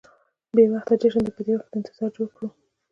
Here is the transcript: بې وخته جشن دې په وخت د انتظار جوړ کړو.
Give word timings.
بې 0.55 0.63
وخته 0.73 0.93
جشن 1.01 1.21
دې 1.25 1.31
په 1.35 1.41
وخت 1.55 1.67
د 1.71 1.73
انتظار 1.77 2.09
جوړ 2.15 2.29
کړو. 2.35 2.47